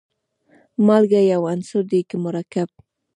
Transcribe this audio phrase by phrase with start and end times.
[0.85, 2.69] مالګه یو عنصر دی که مرکب.